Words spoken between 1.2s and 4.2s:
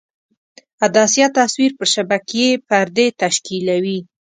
تصویر پر شبکیې پردې تشکیولوي.